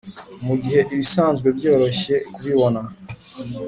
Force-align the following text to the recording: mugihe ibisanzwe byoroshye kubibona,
mugihe 0.45 0.79
ibisanzwe 0.93 1.47
byoroshye 1.57 2.15
kubibona, 2.33 2.81